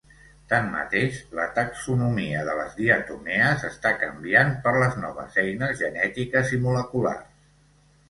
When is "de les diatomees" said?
2.49-3.69